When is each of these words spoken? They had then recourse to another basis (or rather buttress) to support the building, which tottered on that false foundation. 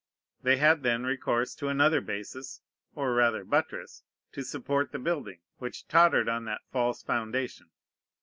They 0.41 0.57
had 0.57 0.81
then 0.81 1.03
recourse 1.05 1.53
to 1.53 1.67
another 1.67 2.01
basis 2.01 2.61
(or 2.95 3.13
rather 3.13 3.43
buttress) 3.45 4.01
to 4.31 4.41
support 4.41 4.91
the 4.91 4.97
building, 4.97 5.41
which 5.59 5.87
tottered 5.87 6.27
on 6.27 6.45
that 6.45 6.61
false 6.71 7.03
foundation. 7.03 7.69